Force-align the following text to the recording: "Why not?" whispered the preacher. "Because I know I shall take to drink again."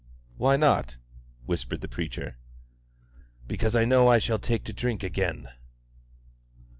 "Why 0.35 0.55
not?" 0.57 0.97
whispered 1.45 1.81
the 1.81 1.87
preacher. 1.87 2.39
"Because 3.47 3.75
I 3.75 3.85
know 3.85 4.07
I 4.07 4.17
shall 4.17 4.39
take 4.39 4.63
to 4.63 4.73
drink 4.73 5.03
again." 5.03 5.49